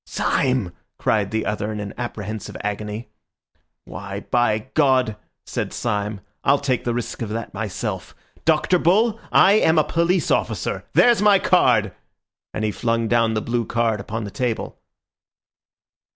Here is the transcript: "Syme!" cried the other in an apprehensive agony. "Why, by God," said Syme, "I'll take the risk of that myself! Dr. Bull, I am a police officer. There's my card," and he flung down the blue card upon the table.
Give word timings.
"Syme!" 0.07 0.71
cried 0.97 1.29
the 1.29 1.45
other 1.45 1.71
in 1.71 1.79
an 1.79 1.93
apprehensive 1.95 2.57
agony. 2.61 3.09
"Why, 3.85 4.21
by 4.31 4.69
God," 4.73 5.15
said 5.45 5.71
Syme, 5.71 6.21
"I'll 6.43 6.57
take 6.57 6.85
the 6.85 6.93
risk 6.95 7.21
of 7.21 7.29
that 7.29 7.53
myself! 7.53 8.15
Dr. 8.43 8.79
Bull, 8.79 9.19
I 9.31 9.51
am 9.59 9.77
a 9.77 9.83
police 9.83 10.31
officer. 10.31 10.85
There's 10.93 11.21
my 11.21 11.37
card," 11.37 11.93
and 12.51 12.65
he 12.65 12.71
flung 12.71 13.07
down 13.09 13.35
the 13.35 13.43
blue 13.43 13.63
card 13.63 13.99
upon 13.99 14.23
the 14.23 14.31
table. 14.31 14.79